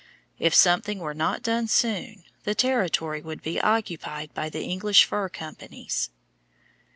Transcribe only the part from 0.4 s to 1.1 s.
something